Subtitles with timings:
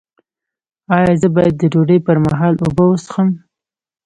[0.95, 3.29] ایا زه باید د ډوډۍ پر مهال اوبه وڅښم؟